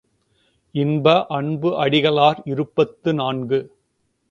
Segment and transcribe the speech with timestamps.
[0.75, 3.61] இன்ப அன்பு அடிகளார் இருபத்து நான்கு.